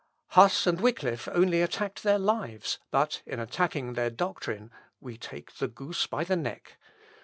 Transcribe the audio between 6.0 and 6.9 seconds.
by the neck.